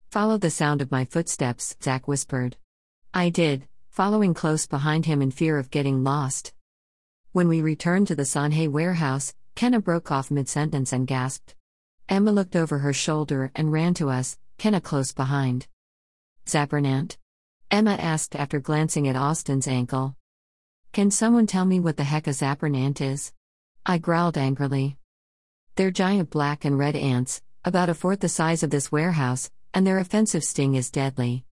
Follow 0.10 0.38
the 0.38 0.50
sound 0.50 0.82
of 0.82 0.92
my 0.92 1.04
footsteps, 1.04 1.76
Zack 1.84 2.08
whispered. 2.08 2.56
I 3.14 3.30
did, 3.30 3.68
following 3.90 4.34
close 4.34 4.66
behind 4.66 5.06
him 5.06 5.22
in 5.22 5.32
fear 5.32 5.58
of 5.58 5.72
getting 5.72 6.04
lost. 6.04 6.54
When 7.34 7.50
we 7.50 7.62
returned 7.62 8.08
to 8.08 8.16
the 8.16 8.24
Sanhei 8.24 8.70
warehouse, 8.70 9.34
Kenna 9.56 9.82
broke 9.82 10.12
off 10.12 10.32
mid 10.32 10.48
sentence 10.48 10.94
and 10.94 11.06
gasped. 11.06 11.56
Emma 12.08 12.32
looked 12.32 12.56
over 12.56 12.80
her 12.80 12.94
shoulder 12.94 13.52
and 13.56 13.72
ran 13.72 13.94
to 13.96 14.10
us, 14.10 14.38
Kenna 14.58 14.80
close 14.80 15.12
behind. 15.12 15.68
Zappernant? 16.46 17.18
Emma 17.72 17.94
asked 17.94 18.36
after 18.36 18.60
glancing 18.60 19.08
at 19.08 19.16
Austin's 19.16 19.68
ankle. 19.68 20.16
Can 20.92 21.10
someone 21.10 21.48
tell 21.48 21.66
me 21.66 21.80
what 21.80 21.98
the 21.98 22.04
heck 22.04 22.28
a 22.28 22.32
zappernant 22.32 23.02
is? 23.02 23.34
I 23.86 23.98
growled 23.98 24.38
angrily. 24.38 24.98
They're 25.76 25.90
giant 25.90 26.30
black 26.30 26.66
and 26.66 26.78
red 26.78 26.96
ants, 26.96 27.42
about 27.66 27.90
a 27.90 27.94
fourth 27.94 28.20
the 28.20 28.30
size 28.30 28.62
of 28.62 28.70
this 28.70 28.92
warehouse, 28.92 29.50
and 29.74 29.88
their 29.88 29.98
offensive 29.98 30.44
sting 30.44 30.76
is 30.76 30.92
deadly. 30.92 31.46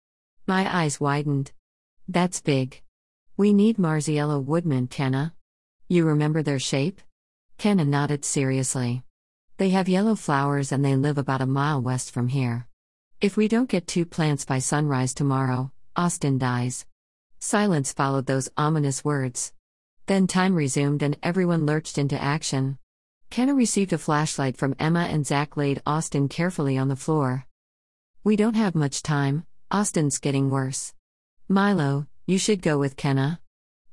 My 0.46 0.72
eyes 0.72 1.00
widened. 1.00 1.54
That's 2.08 2.42
big. 2.42 2.82
We 3.38 3.54
need 3.54 3.77
Marziello 3.77 4.44
Woodman, 4.44 4.88
Kenna. 4.88 5.34
You 5.88 6.06
remember 6.06 6.44
their 6.44 6.60
shape? 6.60 7.01
Kenna 7.58 7.86
nodded 7.86 8.25
seriously. 8.25 9.04
They 9.58 9.70
have 9.70 9.89
yellow 9.89 10.15
flowers 10.15 10.72
and 10.72 10.86
they 10.86 10.96
live 10.96 11.18
about 11.18 11.42
a 11.42 11.46
mile 11.46 11.82
west 11.82 12.12
from 12.12 12.27
here. 12.27 12.68
If 13.22 13.38
we 13.38 13.48
don't 13.48 13.70
get 13.70 13.86
two 13.86 14.08
plants 14.08 14.46
by 14.46 14.58
sunrise 14.58 15.13
tomorrow, 15.13 15.72
Austin 15.96 16.40
dies. 16.40 16.88
Silence 17.38 17.94
followed 17.94 18.25
those 18.25 18.50
ominous 18.58 19.06
words. 19.06 19.54
Then 20.08 20.25
time 20.25 20.56
resumed 20.56 21.04
and 21.04 21.16
everyone 21.22 21.68
lurched 21.68 22.00
into 22.00 22.20
action. 22.20 22.80
Kenna 23.30 23.54
received 23.54 23.94
a 23.94 24.00
flashlight 24.00 24.58
from 24.58 24.75
Emma 24.80 25.01
and 25.01 25.24
Zack 25.28 25.56
laid 25.56 25.84
Austin 25.86 26.30
carefully 26.30 26.80
on 26.80 26.88
the 26.88 26.96
floor. 26.96 27.46
We 28.24 28.36
don't 28.36 28.56
have 28.56 28.74
much 28.74 29.04
time, 29.04 29.46
Austin's 29.70 30.18
getting 30.18 30.50
worse. 30.50 30.96
Milo, 31.48 32.08
you 32.25 32.40
should 32.40 32.63
go 32.63 32.80
with 32.80 32.98
Kenna. 32.98 33.40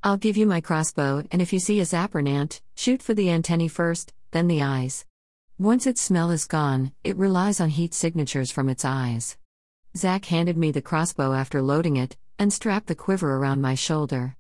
I'll 0.03 0.17
give 0.17 0.39
you 0.39 0.47
my 0.47 0.63
crossbow, 0.63 1.23
and 1.31 1.43
if 1.43 1.53
you 1.53 1.59
see 1.59 1.81
a 1.81 1.85
zappernant, 1.85 2.63
shoot 2.77 3.03
for 3.03 3.13
the 3.13 3.29
antennae 3.29 3.69
first, 3.69 4.15
then 4.31 4.49
the 4.49 4.63
eyes. 4.63 5.05
Once 5.61 5.89
its 5.89 6.01
smell 6.01 6.31
is 6.31 6.47
gone, 6.47 6.93
it 7.03 7.17
relies 7.17 7.61
on 7.61 7.69
heat 7.69 7.93
signatures 7.93 8.53
from 8.53 8.69
its 8.69 8.85
eyes. 8.85 9.37
Zack 9.97 10.27
handed 10.27 10.57
me 10.57 10.71
the 10.71 10.81
crossbow 10.81 11.33
after 11.33 11.61
loading 11.61 11.97
it, 11.97 12.17
and 12.39 12.53
strapped 12.53 12.87
the 12.87 12.95
quiver 12.95 13.35
around 13.35 13.61
my 13.61 13.75
shoulder. 13.75 14.37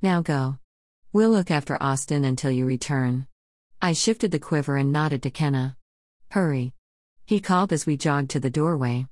Now 0.00 0.22
go. 0.22 0.58
We'll 1.12 1.30
look 1.30 1.50
after 1.50 1.76
Austin 1.82 2.24
until 2.24 2.52
you 2.52 2.66
return. 2.66 3.26
I 3.82 3.94
shifted 3.94 4.30
the 4.30 4.38
quiver 4.38 4.76
and 4.76 4.92
nodded 4.92 5.24
to 5.24 5.30
Kenna. 5.30 5.76
Hurry. 6.30 6.72
He 7.26 7.40
called 7.40 7.72
as 7.72 7.84
we 7.84 7.96
jogged 7.96 8.30
to 8.30 8.38
the 8.38 8.48
doorway. 8.48 9.08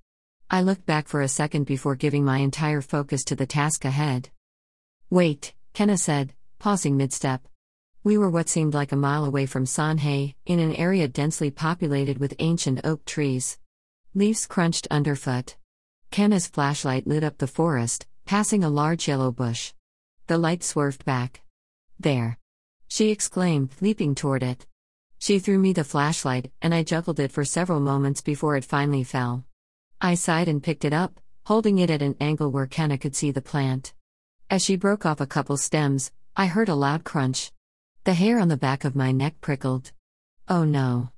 I 0.49 0.63
looked 0.63 0.87
back 0.87 1.09
for 1.09 1.23
a 1.23 1.29
second 1.29 1.65
before 1.65 1.97
giving 1.97 2.25
my 2.25 2.39
entire 2.39 2.83
focus 2.83 3.25
to 3.25 3.35
the 3.35 3.47
task 3.47 3.85
ahead. 3.85 4.31
Wait, 5.11 5.55
Kenna 5.73 5.99
said, 5.99 6.35
pausing 6.61 6.97
mid 6.97 7.13
step. 7.13 7.49
We 8.09 8.17
were 8.17 8.31
what 8.31 8.49
seemed 8.49 8.73
like 8.73 8.93
a 8.93 8.97
mile 8.97 9.27
away 9.27 9.45
from 9.45 9.67
Sanhei, 9.67 10.35
in 10.47 10.61
an 10.61 10.75
area 10.77 11.09
densely 11.09 11.51
populated 11.51 12.17
with 12.17 12.35
ancient 12.39 12.81
oak 12.83 13.05
trees. 13.05 13.59
Leaves 14.15 14.47
crunched 14.47 14.89
underfoot. 14.91 15.59
Kenna's 16.11 16.47
flashlight 16.47 17.07
lit 17.07 17.23
up 17.23 17.37
the 17.37 17.47
forest, 17.47 18.07
passing 18.25 18.65
a 18.65 18.71
large 18.71 19.09
yellow 19.09 19.31
bush. 19.31 19.75
The 20.27 20.39
light 20.39 20.65
swerved 20.65 21.05
back. 21.05 21.43
There. 22.01 22.39
She 22.89 23.11
exclaimed, 23.11 23.73
leaping 23.83 24.15
toward 24.15 24.43
it. 24.43 24.67
She 25.19 25.39
threw 25.39 25.59
me 25.59 25.75
the 25.75 25.85
flashlight, 25.85 26.51
and 26.63 26.75
I 26.75 26.85
juggled 26.85 27.21
it 27.21 27.31
for 27.31 27.45
several 27.45 27.79
moments 27.79 28.23
before 28.23 28.57
it 28.57 28.65
finally 28.65 29.05
fell. 29.05 29.45
I 30.01 30.15
sighed 30.15 30.49
and 30.49 30.63
picked 30.63 30.87
it 30.87 30.95
up, 30.95 31.21
holding 31.45 31.79
it 31.79 31.91
at 31.91 32.01
an 32.01 32.17
angle 32.23 32.51
where 32.51 32.67
Kenna 32.67 32.97
could 32.97 33.15
see 33.15 33.33
the 33.33 33.43
plant. 33.43 33.93
As 34.49 34.65
she 34.65 34.77
broke 34.77 35.05
off 35.05 35.21
a 35.21 35.27
couple 35.27 35.59
stems, 35.59 36.11
I 36.35 36.47
heard 36.47 36.71
a 36.71 36.75
loud 36.75 37.05
crunch. 37.05 37.53
The 38.09 38.15
hair 38.15 38.39
on 38.39 38.49
the 38.49 38.57
back 38.57 38.87
of 38.87 38.97
my 38.97 39.13
neck 39.13 39.39
prickled. 39.43 39.93
Oh 40.49 40.65
no. 40.65 41.11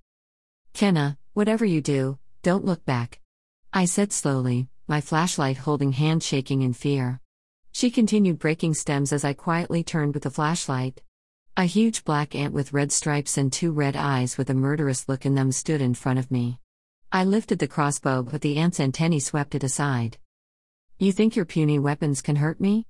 Kenna, 0.72 1.18
whatever 1.34 1.64
you 1.64 1.80
do, 1.80 2.18
don't 2.42 2.64
look 2.64 2.84
back. 2.84 3.20
I 3.72 3.84
said 3.84 4.12
slowly, 4.12 4.66
my 4.88 5.00
flashlight 5.00 5.58
holding 5.58 5.92
hand 5.92 6.24
shaking 6.24 6.62
in 6.62 6.72
fear. 6.72 7.20
She 7.70 7.92
continued 7.92 8.40
breaking 8.40 8.74
stems 8.74 9.12
as 9.12 9.24
I 9.24 9.34
quietly 9.34 9.84
turned 9.84 10.14
with 10.14 10.24
the 10.24 10.32
flashlight. 10.32 11.00
A 11.56 11.62
huge 11.62 12.02
black 12.02 12.34
ant 12.34 12.52
with 12.52 12.72
red 12.72 12.90
stripes 12.90 13.38
and 13.38 13.52
two 13.52 13.70
red 13.70 13.94
eyes 13.94 14.36
with 14.36 14.50
a 14.50 14.54
murderous 14.54 15.08
look 15.08 15.24
in 15.24 15.36
them 15.36 15.52
stood 15.52 15.80
in 15.80 15.94
front 15.94 16.18
of 16.18 16.32
me. 16.32 16.58
I 17.12 17.22
lifted 17.22 17.60
the 17.60 17.68
crossbow, 17.68 18.24
but 18.24 18.40
the 18.40 18.56
ant's 18.56 18.80
antennae 18.80 19.20
swept 19.20 19.54
it 19.54 19.62
aside. 19.62 20.18
You 20.98 21.12
think 21.12 21.36
your 21.36 21.44
puny 21.44 21.78
weapons 21.78 22.20
can 22.20 22.34
hurt 22.34 22.60
me? 22.60 22.88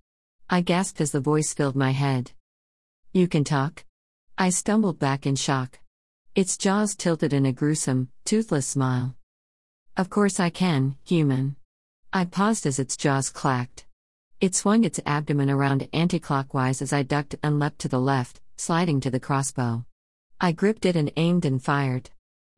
I 0.49 0.63
gasped 0.63 1.03
as 1.03 1.13
the 1.13 1.21
voice 1.21 1.53
filled 1.53 1.77
my 1.77 1.91
head. 1.91 2.33
You 3.13 3.29
can 3.29 3.45
talk? 3.45 3.85
I 4.41 4.49
stumbled 4.49 4.99
back 4.99 5.27
in 5.27 5.37
shock. 5.37 5.81
Its 6.35 6.57
jaws 6.57 6.97
tilted 6.97 7.35
in 7.35 7.45
a 7.45 7.53
gruesome, 7.53 8.09
toothless 8.25 8.67
smile. 8.67 9.15
Of 9.99 10.09
course 10.09 10.41
I 10.41 10.49
can, 10.49 10.97
human. 11.05 11.57
I 12.11 12.25
paused 12.25 12.65
as 12.65 12.79
its 12.79 12.97
jaws 12.97 13.29
clacked. 13.29 13.85
It 14.41 14.55
swung 14.55 14.85
its 14.85 14.99
abdomen 15.05 15.51
around 15.51 15.91
anti-clockwise 15.93 16.81
as 16.81 16.91
I 16.91 17.03
ducked 17.03 17.37
and 17.43 17.59
leapt 17.59 17.81
to 17.81 17.89
the 17.89 18.01
left, 18.01 18.41
sliding 18.57 18.99
to 19.01 19.11
the 19.11 19.21
crossbow. 19.21 19.85
I 20.41 20.53
gripped 20.53 20.87
it 20.87 20.97
and 20.97 21.13
aimed 21.19 21.45
and 21.45 21.63
fired. 21.63 22.09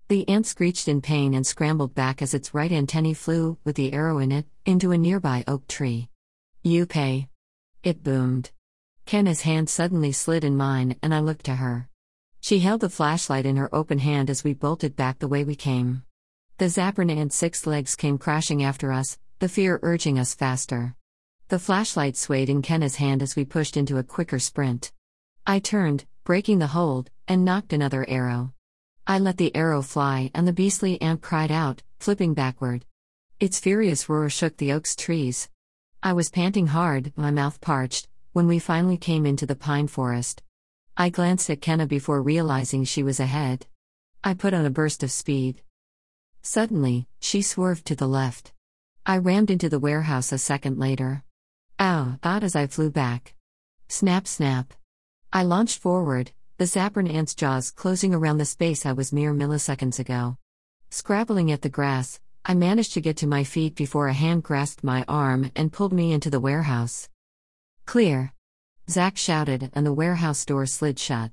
The 0.07 0.29
ant 0.29 0.47
screeched 0.47 0.87
in 0.87 1.01
pain 1.01 1.35
and 1.35 1.45
scrambled 1.45 1.97
back 1.97 2.23
as 2.23 2.33
its 2.33 2.55
right 2.55 2.71
antennae 2.71 3.15
flew, 3.15 3.59
with 3.65 3.75
the 3.75 3.93
arrow 3.93 4.19
in 4.19 4.31
it, 4.31 4.47
into 4.65 4.93
a 4.93 4.99
nearby 4.99 5.43
oak 5.49 5.67
tree. 5.67 6.11
You 6.63 6.87
pay. 6.87 7.27
It 7.83 8.05
boomed. 8.05 8.53
Kenna's 9.07 9.43
hand 9.43 9.69
suddenly 9.69 10.13
slid 10.13 10.45
in 10.45 10.57
mine, 10.57 10.97
and 11.03 11.15
I 11.15 11.21
looked 11.21 11.45
to 11.47 11.57
her. 11.57 11.89
She 12.41 12.61
held 12.61 12.81
the 12.81 12.89
flashlight 12.89 13.47
in 13.47 13.57
her 13.57 13.73
open 13.75 13.99
hand 13.99 14.31
as 14.31 14.43
we 14.43 14.55
bolted 14.55 14.97
back 14.97 15.19
the 15.19 15.29
way 15.29 15.45
we 15.45 15.55
came. 15.55 16.03
The 16.59 16.67
Zapran 16.67 17.11
ant's 17.11 17.37
six 17.37 17.67
legs 17.67 17.95
came 17.97 18.19
crashing 18.19 18.63
after 18.63 18.93
us, 18.93 19.19
the 19.39 19.49
fear 19.49 19.79
urging 19.83 20.19
us 20.19 20.35
faster. 20.35 20.95
The 21.49 21.59
flashlight 21.59 22.17
swayed 22.17 22.49
in 22.49 22.63
Kenna's 22.63 22.97
hand 22.97 23.23
as 23.23 23.37
we 23.37 23.45
pushed 23.45 23.77
into 23.77 23.99
a 23.99 24.03
quicker 24.03 24.39
sprint. 24.39 24.93
I 25.47 25.59
turned, 25.59 26.05
breaking 26.25 26.61
the 26.61 26.69
hold, 26.69 27.11
and 27.29 27.45
knocked 27.45 27.73
another 27.73 28.05
arrow. 28.09 28.53
I 29.07 29.19
let 29.19 29.37
the 29.37 29.55
arrow 29.55 29.83
fly, 29.83 30.31
and 30.35 30.47
the 30.47 30.53
beastly 30.53 31.01
ant 31.03 31.21
cried 31.21 31.51
out, 31.51 31.83
flipping 31.99 32.35
backward. 32.35 32.85
Its 33.41 33.59
furious 33.59 34.09
roar 34.09 34.31
shook 34.31 34.57
the 34.57 34.73
oak's 34.73 34.95
trees. 34.95 35.49
I 36.03 36.13
was 36.13 36.31
panting 36.31 36.69
hard, 36.69 37.13
my 37.17 37.33
mouth 37.33 37.61
parched, 37.61 38.07
when 38.33 38.47
we 38.47 38.59
finally 38.59 38.97
came 38.97 39.27
into 39.27 39.45
the 39.45 39.55
pine 39.55 39.87
forest. 39.87 40.43
I 40.97 41.11
glanced 41.11 41.51
at 41.51 41.61
Kenna 41.61 41.87
before 41.87 42.23
realizing 42.23 42.85
she 42.85 43.03
was 43.03 43.21
ahead. 43.21 43.67
I 44.25 44.35
put 44.35 44.55
on 44.55 44.65
a 44.65 44.71
burst 44.71 45.03
of 45.03 45.11
speed. 45.11 45.63
Suddenly, 46.43 47.09
she 47.21 47.43
swerved 47.43 47.87
to 47.87 47.95
the 47.95 48.07
left. 48.07 48.53
I 49.05 49.19
rammed 49.19 49.51
into 49.51 49.69
the 49.69 49.79
warehouse 49.79 50.33
a 50.33 50.39
second 50.39 50.79
later. 50.79 51.25
Ow, 51.79 52.19
thought 52.23 52.43
as 52.43 52.57
I 52.57 52.67
flew 52.67 52.91
back. 52.91 53.35
Snap, 53.89 54.27
snap. 54.27 54.73
I 55.33 55.43
launched 55.43 55.79
forward, 55.79 56.33
the 56.57 56.65
Zapran 56.65 57.13
ant's 57.13 57.35
jaws 57.35 57.71
closing 57.71 58.15
around 58.15 58.39
the 58.39 58.45
space 58.45 58.87
I 58.87 58.93
was 58.93 59.13
mere 59.13 59.35
milliseconds 59.35 59.99
ago. 59.99 60.37
Scrabbling 60.91 61.51
at 61.51 61.63
the 61.63 61.69
grass, 61.69 62.21
I 62.45 62.55
managed 62.55 62.95
to 62.95 63.01
get 63.01 63.17
to 63.19 63.27
my 63.27 63.45
feet 63.45 63.75
before 63.75 64.09
a 64.09 64.13
hand 64.13 64.43
grasped 64.43 64.83
my 64.83 65.05
arm 65.07 65.51
and 65.55 65.73
pulled 65.73 65.93
me 65.93 66.13
into 66.13 66.31
the 66.31 66.41
warehouse. 66.41 67.09
Clear. 67.93 68.33
Zack 68.89 69.19
shouted, 69.19 69.71
and 69.75 69.85
the 69.85 69.93
warehouse 69.93 70.47
door 70.47 70.65
slid 70.65 70.99
shut. 70.99 71.31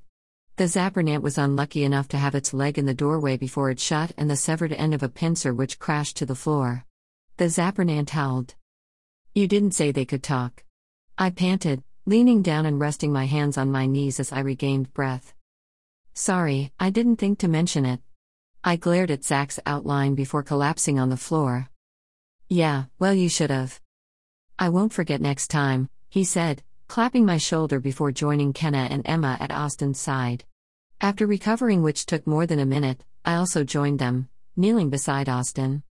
The 0.58 0.66
Zapran 0.66 1.10
ant 1.10 1.24
was 1.24 1.38
unlucky 1.38 1.86
enough 1.86 2.10
to 2.10 2.18
have 2.18 2.36
its 2.36 2.54
leg 2.54 2.78
in 2.78 2.86
the 2.86 2.94
doorway 2.94 3.38
before 3.38 3.70
it 3.70 3.80
shut 3.80 4.12
and 4.18 4.30
the 4.30 4.36
severed 4.36 4.74
end 4.74 4.94
of 4.94 5.02
a 5.02 5.08
pincer 5.08 5.54
which 5.54 5.80
crashed 5.80 6.18
to 6.18 6.26
the 6.26 6.36
floor. 6.36 6.84
The 7.38 7.46
Zapran 7.46 7.90
ant 7.90 8.10
howled. 8.10 8.56
You 9.34 9.48
didn't 9.48 9.72
say 9.72 9.94
they 9.94 10.04
could 10.04 10.22
talk. 10.22 10.66
I 11.18 11.30
panted, 11.30 11.82
leaning 12.06 12.42
down 12.42 12.66
and 12.66 12.78
resting 12.78 13.14
my 13.14 13.24
hands 13.24 13.58
on 13.58 13.72
my 13.72 13.86
knees 13.86 14.20
as 14.20 14.34
I 14.34 14.42
regained 14.42 14.94
breath. 14.94 15.34
Sorry, 16.14 16.74
I 16.78 16.90
didn't 16.90 17.20
think 17.20 17.40
to 17.40 17.48
mention 17.48 17.86
it. 17.86 18.02
I 18.66 18.76
glared 18.76 19.12
at 19.12 19.24
Zack's 19.24 19.62
outline 19.66 20.14
before 20.14 20.44
collapsing 20.44 21.00
on 21.00 21.08
the 21.08 21.16
floor. 21.16 21.70
Yeah, 22.50 22.88
well, 23.00 23.14
you 23.14 23.30
should 23.30 23.50
have. 23.50 23.80
I 24.60 24.68
won't 24.68 24.92
forget 24.92 25.22
next 25.22 25.48
time, 25.48 25.88
he 26.10 26.24
said, 26.24 26.64
clapping 26.88 27.26
my 27.26 27.38
shoulder 27.38 27.80
before 27.80 28.12
joining 28.12 28.52
Kenna 28.52 28.88
and 28.90 29.04
Emma 29.06 29.38
at 29.40 29.52
Austin's 29.52 30.00
side. 30.00 30.44
After 31.00 31.28
recovering, 31.28 31.84
which 31.84 32.06
took 32.06 32.26
more 32.26 32.46
than 32.48 32.60
a 32.60 32.66
minute, 32.66 33.06
I 33.24 33.36
also 33.36 33.64
joined 33.64 34.00
them, 34.00 34.28
kneeling 34.56 34.90
beside 34.90 35.30
Austin. 35.30 35.84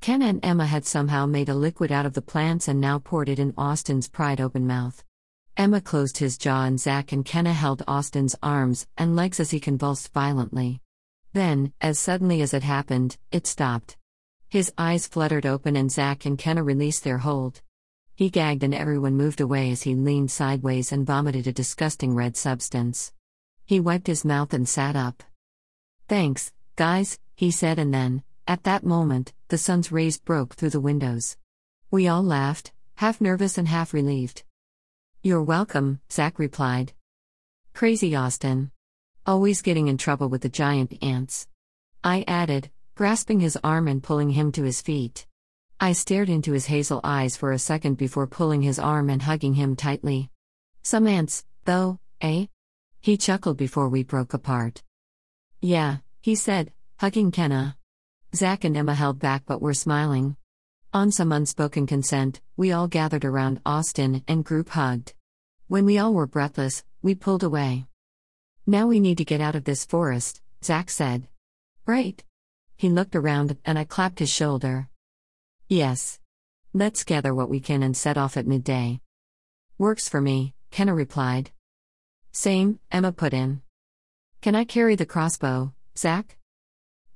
Kenna 0.00 0.26
and 0.26 0.44
Emma 0.44 0.66
had 0.66 0.86
somehow 0.86 1.26
made 1.26 1.48
a 1.48 1.54
liquid 1.54 1.90
out 1.90 2.06
of 2.06 2.12
the 2.12 2.22
plants 2.22 2.68
and 2.68 2.80
now 2.80 2.98
poured 2.98 3.28
it 3.28 3.38
in 3.38 3.52
Austin's 3.58 4.08
pried 4.08 4.40
open 4.40 4.66
mouth. 4.66 5.02
Emma 5.56 5.80
closed 5.80 6.18
his 6.18 6.38
jaw 6.38 6.64
and 6.64 6.78
Zack 6.78 7.10
and 7.10 7.24
Kenna 7.24 7.52
held 7.52 7.82
Austin's 7.88 8.36
arms 8.42 8.86
and 8.96 9.16
legs 9.16 9.40
as 9.40 9.50
he 9.50 9.58
convulsed 9.58 10.12
violently. 10.12 10.80
Then, 11.32 11.72
as 11.80 11.98
suddenly 11.98 12.42
as 12.42 12.54
it 12.54 12.62
happened, 12.62 13.18
it 13.32 13.46
stopped. 13.46 13.96
His 14.48 14.72
eyes 14.78 15.08
fluttered 15.08 15.46
open 15.46 15.74
and 15.74 15.90
Zack 15.90 16.26
and 16.26 16.38
Kenna 16.38 16.62
released 16.62 17.02
their 17.02 17.18
hold. 17.18 17.60
He 18.16 18.30
gagged 18.30 18.62
and 18.62 18.72
everyone 18.72 19.16
moved 19.16 19.40
away 19.40 19.72
as 19.72 19.82
he 19.82 19.96
leaned 19.96 20.30
sideways 20.30 20.92
and 20.92 21.04
vomited 21.04 21.48
a 21.48 21.52
disgusting 21.52 22.14
red 22.14 22.36
substance. 22.36 23.12
He 23.64 23.80
wiped 23.80 24.06
his 24.06 24.24
mouth 24.24 24.54
and 24.54 24.68
sat 24.68 24.94
up. 24.94 25.24
Thanks, 26.06 26.52
guys, 26.76 27.18
he 27.34 27.50
said, 27.50 27.78
and 27.78 27.92
then, 27.92 28.22
at 28.46 28.62
that 28.64 28.84
moment, 28.84 29.32
the 29.48 29.58
sun's 29.58 29.90
rays 29.90 30.18
broke 30.18 30.54
through 30.54 30.70
the 30.70 30.80
windows. 30.80 31.36
We 31.90 32.06
all 32.06 32.22
laughed, 32.22 32.72
half 32.96 33.20
nervous 33.20 33.58
and 33.58 33.66
half 33.66 33.92
relieved. 33.92 34.44
You're 35.22 35.42
welcome, 35.42 36.00
Zack 36.12 36.38
replied. 36.38 36.92
Crazy 37.72 38.14
Austin. 38.14 38.70
Always 39.26 39.62
getting 39.62 39.88
in 39.88 39.98
trouble 39.98 40.28
with 40.28 40.42
the 40.42 40.48
giant 40.48 41.02
ants. 41.02 41.48
I 42.04 42.24
added, 42.28 42.70
grasping 42.94 43.40
his 43.40 43.58
arm 43.64 43.88
and 43.88 44.02
pulling 44.02 44.30
him 44.30 44.52
to 44.52 44.62
his 44.62 44.82
feet. 44.82 45.26
I 45.84 45.92
stared 45.92 46.30
into 46.30 46.52
his 46.52 46.64
hazel 46.64 46.98
eyes 47.04 47.36
for 47.36 47.52
a 47.52 47.58
second 47.58 47.98
before 47.98 48.26
pulling 48.26 48.62
his 48.62 48.78
arm 48.78 49.10
and 49.10 49.20
hugging 49.20 49.52
him 49.52 49.76
tightly. 49.76 50.30
Some 50.82 51.06
ants, 51.06 51.44
though, 51.66 51.98
eh? 52.22 52.46
He 53.02 53.18
chuckled 53.18 53.58
before 53.58 53.90
we 53.90 54.02
broke 54.02 54.32
apart. 54.32 54.82
Yeah, 55.60 55.98
he 56.22 56.36
said, 56.36 56.72
hugging 56.96 57.32
Kenna. 57.32 57.76
Zack 58.34 58.64
and 58.64 58.74
Emma 58.74 58.94
held 58.94 59.18
back 59.18 59.42
but 59.44 59.60
were 59.60 59.74
smiling. 59.74 60.36
On 60.94 61.12
some 61.12 61.32
unspoken 61.32 61.86
consent, 61.86 62.40
we 62.56 62.72
all 62.72 62.88
gathered 62.88 63.26
around 63.26 63.60
Austin 63.66 64.24
and 64.26 64.42
group 64.42 64.70
hugged. 64.70 65.12
When 65.68 65.84
we 65.84 65.98
all 65.98 66.14
were 66.14 66.26
breathless, 66.26 66.82
we 67.02 67.14
pulled 67.14 67.44
away. 67.44 67.84
Now 68.66 68.86
we 68.86 69.00
need 69.00 69.18
to 69.18 69.24
get 69.26 69.42
out 69.42 69.54
of 69.54 69.64
this 69.64 69.84
forest, 69.84 70.40
Zack 70.64 70.88
said. 70.88 71.28
Right. 71.84 72.24
He 72.74 72.88
looked 72.88 73.14
around, 73.14 73.58
and 73.66 73.78
I 73.78 73.84
clapped 73.84 74.20
his 74.20 74.30
shoulder. 74.30 74.88
Yes. 75.68 76.18
Let's 76.72 77.04
gather 77.04 77.34
what 77.34 77.48
we 77.48 77.60
can 77.60 77.82
and 77.82 77.96
set 77.96 78.18
off 78.18 78.36
at 78.36 78.46
midday. 78.46 79.00
Works 79.78 80.08
for 80.08 80.20
me, 80.20 80.54
Kenna 80.70 80.94
replied. 80.94 81.52
Same, 82.32 82.80
Emma 82.90 83.12
put 83.12 83.32
in. 83.32 83.62
Can 84.42 84.54
I 84.54 84.64
carry 84.64 84.94
the 84.94 85.06
crossbow, 85.06 85.72
Zack? 85.96 86.36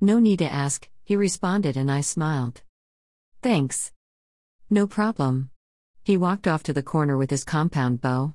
No 0.01 0.17
need 0.17 0.39
to 0.39 0.51
ask, 0.51 0.89
he 1.03 1.15
responded, 1.15 1.77
and 1.77 1.91
I 1.91 2.01
smiled. 2.01 2.61
Thanks. 3.41 3.91
No 4.69 4.87
problem. 4.87 5.51
He 6.03 6.17
walked 6.17 6.47
off 6.47 6.63
to 6.63 6.73
the 6.73 6.81
corner 6.81 7.17
with 7.17 7.29
his 7.29 7.43
compound 7.43 8.01
bow. 8.01 8.33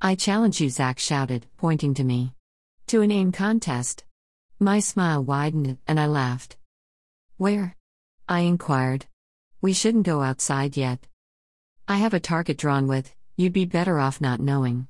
I 0.00 0.14
challenge 0.14 0.60
you, 0.60 0.70
Zack 0.70 0.98
shouted, 0.98 1.46
pointing 1.58 1.92
to 1.94 2.04
me. 2.04 2.34
To 2.86 3.02
an 3.02 3.10
aim 3.10 3.32
contest. 3.32 4.04
My 4.58 4.80
smile 4.80 5.22
widened, 5.22 5.78
and 5.86 6.00
I 6.00 6.06
laughed. 6.06 6.56
Where? 7.36 7.76
I 8.28 8.40
inquired. 8.40 9.06
We 9.62 9.74
shouldn't 9.74 10.06
go 10.06 10.22
outside 10.22 10.78
yet. 10.78 11.06
I 11.86 11.98
have 11.98 12.14
a 12.14 12.20
target 12.20 12.56
drawn 12.56 12.86
with, 12.86 13.14
you'd 13.36 13.52
be 13.52 13.66
better 13.66 13.98
off 13.98 14.18
not 14.18 14.40
knowing. 14.40 14.88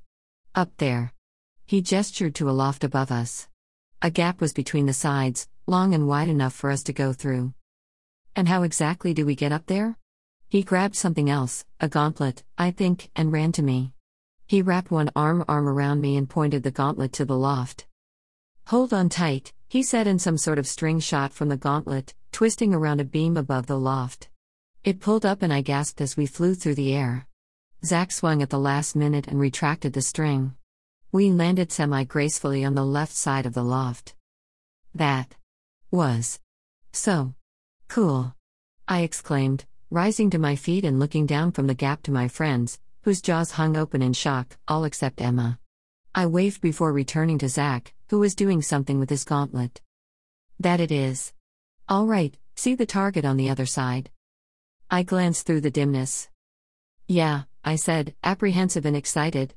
Up 0.55 0.71
there. 0.77 1.13
He 1.67 1.83
gestured 1.83 2.37
to 2.37 2.49
a 2.49 2.53
loft 2.53 2.85
above 2.85 3.11
us. 3.11 3.49
A 4.01 4.11
gap 4.11 4.41
was 4.41 4.53
between 4.53 4.87
the 4.87 4.93
sides, 4.93 5.49
long 5.67 5.93
and 5.93 6.07
wide 6.07 6.29
enough 6.29 6.55
for 6.55 6.71
us 6.71 6.85
to 6.85 6.93
go 6.93 7.13
through. 7.13 7.53
And 8.37 8.49
how 8.49 8.63
exactly 8.63 9.13
do 9.13 9.27
we 9.27 9.35
get 9.35 9.51
up 9.51 9.67
there? 9.67 9.99
He 10.49 10.63
grabbed 10.63 10.95
something 10.95 11.29
else, 11.29 11.65
a 11.81 11.89
gauntlet, 11.89 12.45
I 12.57 12.71
think, 12.71 13.11
and 13.17 13.33
ran 13.33 13.51
to 13.53 13.63
me. 13.63 13.93
He 14.47 14.63
wrapped 14.63 14.93
one 14.93 15.11
arm 15.17 15.45
arm 15.49 15.69
around 15.69 16.01
me 16.01 16.17
and 16.17 16.31
pointed 16.31 16.63
the 16.63 16.71
gauntlet 16.71 17.13
to 17.15 17.25
the 17.25 17.37
loft. 17.37 17.87
Hold 18.67 18.93
on 18.93 19.09
tight, 19.09 19.53
he 19.69 19.83
said 19.83 20.07
in 20.07 20.21
some 20.21 20.39
sort 20.39 20.61
of 20.61 20.67
string 20.69 21.01
shot 21.01 21.33
from 21.33 21.49
the 21.49 21.57
gauntlet, 21.57 22.15
twisting 22.31 22.73
around 22.73 23.01
a 23.01 23.05
beam 23.05 23.37
above 23.37 23.67
the 23.67 23.79
loft. 23.79 24.29
It 24.83 24.99
pulled 24.99 25.27
up 25.27 25.43
and 25.43 25.53
I 25.53 25.61
gasped 25.61 26.01
as 26.01 26.17
we 26.17 26.25
flew 26.25 26.55
through 26.55 26.77
the 26.77 26.95
air. 26.95 27.27
Zack 27.85 28.11
swung 28.11 28.41
at 28.41 28.49
the 28.49 28.59
last 28.59 28.97
minute 28.97 29.29
and 29.29 29.39
retracted 29.39 29.93
the 29.93 30.01
string. 30.01 30.55
We 31.13 31.31
landed 31.31 31.71
semi 31.71 32.05
gracefully 32.05 32.65
on 32.65 32.75
the 32.75 32.85
left 32.85 33.13
side 33.13 33.45
of 33.45 33.53
the 33.53 33.63
loft. 33.63 34.15
That 34.95 35.35
was 35.91 36.41
so 36.93 37.35
cool. 37.89 38.35
I 38.89 39.01
exclaimed, 39.01 39.67
rising 39.91 40.31
to 40.31 40.39
my 40.39 40.57
feet 40.57 40.87
and 40.87 40.99
looking 40.99 41.27
down 41.27 41.53
from 41.53 41.67
the 41.67 41.75
gap 41.75 42.03
to 42.05 42.11
my 42.11 42.29
friends, 42.29 42.79
whose 43.03 43.21
jaws 43.21 43.53
hung 43.53 43.77
open 43.77 44.01
in 44.01 44.15
shock, 44.15 44.57
all 44.67 44.85
except 44.85 45.21
Emma. 45.21 45.59
I 46.15 46.25
waved 46.25 46.63
before 46.63 46.93
returning 46.93 47.37
to 47.39 47.51
Zack, 47.51 47.93
who 48.09 48.19
was 48.19 48.35
doing 48.35 48.63
something 48.63 48.99
with 48.99 49.11
his 49.11 49.25
gauntlet. 49.25 49.83
That 50.59 50.81
it 50.81 50.91
is. 50.91 51.35
All 51.87 52.07
right, 52.07 52.35
see 52.55 52.75
the 52.75 52.87
target 52.87 53.27
on 53.27 53.37
the 53.37 53.51
other 53.51 53.67
side. 53.67 54.11
I 54.93 55.05
glanced 55.05 55.47
through 55.47 55.61
the 55.61 55.71
dimness. 55.71 56.29
Yeah, 57.07 57.43
I 57.63 57.77
said, 57.77 58.17
apprehensive 58.25 58.85
and 58.85 58.97
excited. 58.97 59.55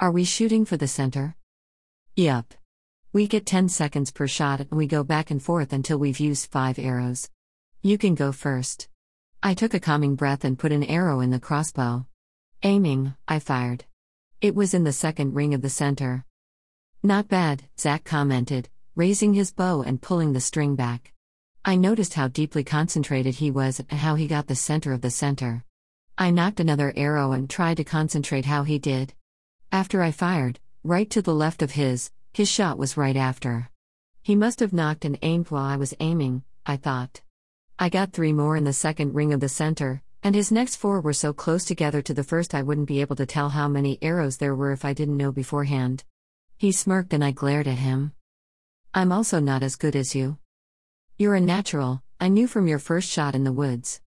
Are 0.00 0.10
we 0.10 0.24
shooting 0.24 0.64
for 0.64 0.78
the 0.78 0.88
center? 0.88 1.36
Yup. 2.16 2.54
We 3.12 3.26
get 3.26 3.44
10 3.44 3.68
seconds 3.68 4.10
per 4.10 4.26
shot 4.26 4.60
and 4.60 4.70
we 4.70 4.86
go 4.86 5.04
back 5.04 5.30
and 5.30 5.42
forth 5.42 5.74
until 5.74 5.98
we've 5.98 6.18
used 6.18 6.50
5 6.50 6.78
arrows. 6.78 7.28
You 7.82 7.98
can 7.98 8.14
go 8.14 8.32
first. 8.32 8.88
I 9.42 9.52
took 9.52 9.74
a 9.74 9.80
calming 9.80 10.14
breath 10.14 10.44
and 10.44 10.58
put 10.58 10.72
an 10.72 10.84
arrow 10.84 11.20
in 11.20 11.28
the 11.28 11.40
crossbow. 11.40 12.06
Aiming, 12.62 13.14
I 13.28 13.38
fired. 13.38 13.84
It 14.40 14.54
was 14.54 14.72
in 14.72 14.84
the 14.84 14.92
second 14.92 15.34
ring 15.34 15.52
of 15.52 15.60
the 15.60 15.68
center. 15.68 16.24
Not 17.02 17.28
bad, 17.28 17.64
Zack 17.78 18.04
commented, 18.04 18.70
raising 18.94 19.34
his 19.34 19.52
bow 19.52 19.82
and 19.82 20.00
pulling 20.00 20.32
the 20.32 20.40
string 20.40 20.74
back. 20.74 21.12
I 21.62 21.76
noticed 21.76 22.14
how 22.14 22.28
deeply 22.28 22.64
concentrated 22.64 23.34
he 23.34 23.50
was 23.50 23.80
and 23.80 24.00
how 24.00 24.14
he 24.14 24.26
got 24.26 24.46
the 24.46 24.54
center 24.54 24.94
of 24.94 25.02
the 25.02 25.10
center. 25.10 25.62
I 26.16 26.30
knocked 26.30 26.58
another 26.58 26.90
arrow 26.96 27.32
and 27.32 27.50
tried 27.50 27.76
to 27.76 27.84
concentrate 27.84 28.46
how 28.46 28.62
he 28.62 28.78
did. 28.78 29.12
After 29.70 30.02
I 30.02 30.10
fired, 30.10 30.58
right 30.82 31.08
to 31.10 31.20
the 31.20 31.34
left 31.34 31.60
of 31.60 31.72
his, 31.72 32.10
his 32.32 32.48
shot 32.48 32.78
was 32.78 32.96
right 32.96 33.16
after. 33.16 33.68
He 34.22 34.34
must 34.34 34.60
have 34.60 34.72
knocked 34.72 35.04
and 35.04 35.18
aimed 35.20 35.50
while 35.50 35.64
I 35.64 35.76
was 35.76 35.94
aiming, 36.00 36.44
I 36.64 36.78
thought. 36.78 37.20
I 37.78 37.90
got 37.90 38.12
three 38.12 38.32
more 38.32 38.56
in 38.56 38.64
the 38.64 38.72
second 38.72 39.14
ring 39.14 39.34
of 39.34 39.40
the 39.40 39.48
center, 39.48 40.02
and 40.22 40.34
his 40.34 40.50
next 40.50 40.76
four 40.76 41.02
were 41.02 41.12
so 41.12 41.34
close 41.34 41.66
together 41.66 42.00
to 42.02 42.14
the 42.14 42.24
first 42.24 42.54
I 42.54 42.62
wouldn't 42.62 42.88
be 42.88 43.02
able 43.02 43.16
to 43.16 43.26
tell 43.26 43.50
how 43.50 43.68
many 43.68 43.98
arrows 44.00 44.38
there 44.38 44.54
were 44.54 44.72
if 44.72 44.86
I 44.86 44.94
didn't 44.94 45.18
know 45.18 45.30
beforehand. 45.30 46.04
He 46.56 46.72
smirked 46.72 47.12
and 47.12 47.22
I 47.22 47.32
glared 47.32 47.68
at 47.68 47.78
him. 47.78 48.12
I'm 48.94 49.12
also 49.12 49.40
not 49.40 49.62
as 49.62 49.76
good 49.76 49.94
as 49.94 50.14
you. 50.14 50.38
You're 51.20 51.34
a 51.34 51.40
natural, 51.56 52.02
I 52.18 52.28
knew 52.28 52.46
from 52.46 52.66
your 52.66 52.78
first 52.78 53.10
shot 53.10 53.34
in 53.34 53.44
the 53.44 53.52
woods. 53.52 54.00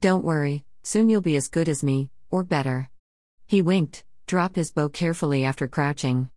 Don't 0.00 0.24
worry, 0.24 0.64
soon 0.82 1.08
you'll 1.08 1.20
be 1.20 1.36
as 1.36 1.46
good 1.46 1.68
as 1.68 1.84
me, 1.84 2.10
or 2.28 2.42
better. 2.42 2.90
He 3.46 3.62
winked, 3.62 4.02
dropped 4.26 4.56
his 4.56 4.72
bow 4.72 4.88
carefully 4.88 5.44
after 5.44 5.68
crouching. 5.68 6.28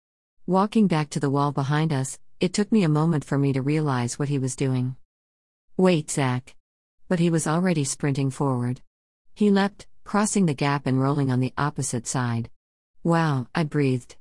Walking 0.45 0.85
back 0.85 1.09
to 1.09 1.19
the 1.19 1.31
wall 1.31 1.51
behind 1.51 1.91
us, 1.91 2.19
it 2.39 2.53
took 2.53 2.71
me 2.71 2.83
a 2.83 2.87
moment 2.87 3.25
for 3.25 3.39
me 3.39 3.53
to 3.53 3.63
realize 3.63 4.19
what 4.19 4.29
he 4.29 4.37
was 4.37 4.55
doing. 4.55 4.97
Wait, 5.77 6.11
Zack. 6.11 6.55
But 7.07 7.17
he 7.17 7.31
was 7.31 7.47
already 7.47 7.83
sprinting 7.83 8.29
forward. 8.29 8.81
He 9.33 9.49
leapt, 9.49 9.87
crossing 10.03 10.45
the 10.45 10.53
gap 10.53 10.85
and 10.85 11.01
rolling 11.01 11.31
on 11.31 11.39
the 11.39 11.55
opposite 11.57 12.05
side. 12.05 12.51
Wow, 13.03 13.47
I 13.55 13.63
breathed. 13.63 14.15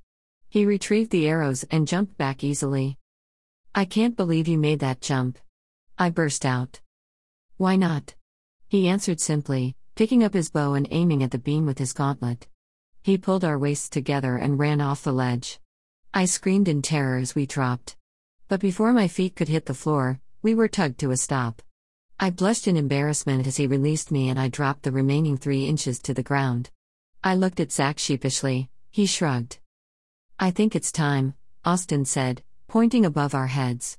He 0.48 0.64
retrieved 0.64 1.10
the 1.10 1.28
arrows 1.28 1.66
and 1.70 1.86
jumped 1.86 2.16
back 2.16 2.42
easily. 2.42 2.96
I 3.74 3.84
can't 3.84 4.16
believe 4.16 4.48
you 4.48 4.56
made 4.56 4.80
that 4.80 5.02
jump. 5.02 5.38
I 6.00 6.10
burst 6.10 6.46
out. 6.46 6.80
Why 7.56 7.74
not? 7.74 8.14
He 8.68 8.86
answered 8.86 9.20
simply, 9.20 9.74
picking 9.96 10.22
up 10.22 10.32
his 10.32 10.48
bow 10.48 10.74
and 10.74 10.86
aiming 10.92 11.24
at 11.24 11.32
the 11.32 11.38
beam 11.38 11.66
with 11.66 11.78
his 11.78 11.92
gauntlet. 11.92 12.46
He 13.02 13.18
pulled 13.18 13.44
our 13.44 13.58
waists 13.58 13.88
together 13.88 14.36
and 14.36 14.60
ran 14.60 14.80
off 14.80 15.02
the 15.02 15.12
ledge. 15.12 15.58
I 16.14 16.26
screamed 16.26 16.68
in 16.68 16.82
terror 16.82 17.16
as 17.16 17.34
we 17.34 17.46
dropped. 17.46 17.96
But 18.46 18.60
before 18.60 18.92
my 18.92 19.08
feet 19.08 19.34
could 19.34 19.48
hit 19.48 19.66
the 19.66 19.74
floor, 19.74 20.20
we 20.40 20.54
were 20.54 20.68
tugged 20.68 21.00
to 21.00 21.10
a 21.10 21.16
stop. 21.16 21.62
I 22.20 22.30
blushed 22.30 22.68
in 22.68 22.76
embarrassment 22.76 23.48
as 23.48 23.56
he 23.56 23.66
released 23.66 24.12
me 24.12 24.28
and 24.28 24.38
I 24.38 24.46
dropped 24.46 24.84
the 24.84 24.92
remaining 24.92 25.36
three 25.36 25.66
inches 25.66 25.98
to 26.00 26.14
the 26.14 26.22
ground. 26.22 26.70
I 27.24 27.34
looked 27.34 27.58
at 27.58 27.72
Zack 27.72 27.98
sheepishly, 27.98 28.70
he 28.90 29.04
shrugged. 29.04 29.58
I 30.38 30.52
think 30.52 30.76
it's 30.76 30.92
time, 30.92 31.34
Austin 31.64 32.04
said, 32.04 32.44
pointing 32.68 33.04
above 33.04 33.34
our 33.34 33.48
heads. 33.48 33.98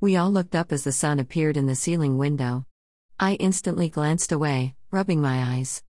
We 0.00 0.16
all 0.16 0.30
looked 0.30 0.54
up 0.54 0.72
as 0.72 0.84
the 0.84 0.92
sun 0.92 1.18
appeared 1.18 1.56
in 1.56 1.66
the 1.66 1.74
ceiling 1.74 2.18
window. 2.18 2.66
I 3.18 3.34
instantly 3.34 3.88
glanced 3.88 4.30
away, 4.32 4.74
rubbing 4.90 5.22
my 5.22 5.56
eyes. 5.56 5.82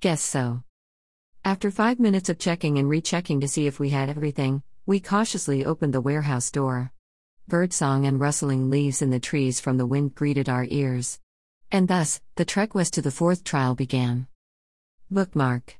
Guess 0.00 0.22
so. 0.22 0.62
After 1.44 1.70
five 1.70 2.00
minutes 2.00 2.28
of 2.28 2.38
checking 2.38 2.78
and 2.78 2.88
rechecking 2.88 3.40
to 3.40 3.48
see 3.48 3.66
if 3.66 3.78
we 3.78 3.90
had 3.90 4.08
everything, 4.08 4.62
we 4.86 5.00
cautiously 5.00 5.64
opened 5.64 5.92
the 5.92 6.00
warehouse 6.00 6.50
door 6.50 6.92
birdsong 7.48 8.06
and 8.06 8.18
rustling 8.18 8.70
leaves 8.70 9.00
in 9.00 9.10
the 9.10 9.20
trees 9.20 9.60
from 9.60 9.76
the 9.76 9.86
wind 9.86 10.14
greeted 10.14 10.48
our 10.48 10.66
ears. 10.68 11.20
And 11.70 11.86
thus, 11.86 12.20
the 12.34 12.44
trek 12.44 12.74
west 12.74 12.94
to 12.94 13.02
the 13.02 13.12
fourth 13.12 13.44
trial 13.44 13.74
began. 13.76 14.26
Bookmark 15.10 15.74